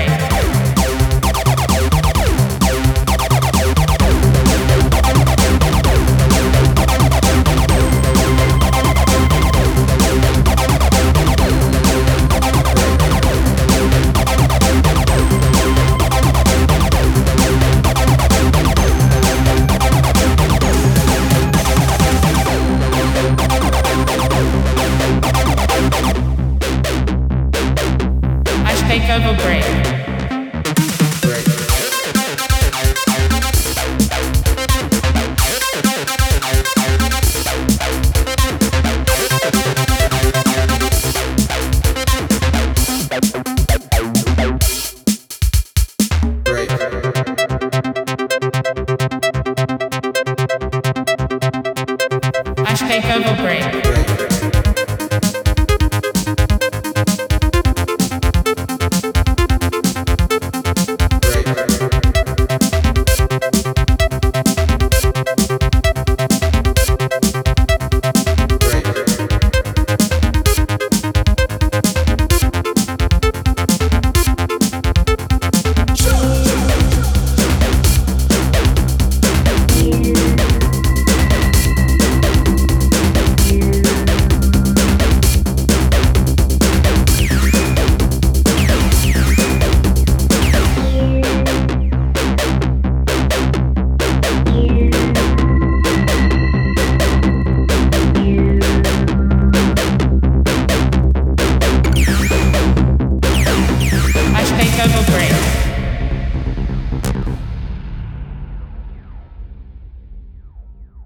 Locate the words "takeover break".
52.90-54.29